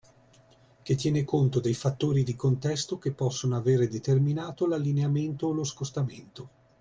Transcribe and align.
Che 0.81 0.95
tiene 0.95 1.23
conto 1.23 1.59
dei 1.59 1.75
fattori 1.75 2.23
di 2.23 2.35
contesto 2.35 2.97
che 2.97 3.11
possono 3.11 3.55
avere 3.55 3.87
determinato 3.87 4.65
l'allineamento 4.67 5.45
o 5.45 5.51
lo 5.51 5.63
scostamento 5.63 6.49